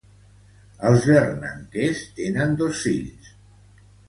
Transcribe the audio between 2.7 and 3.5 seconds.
fills.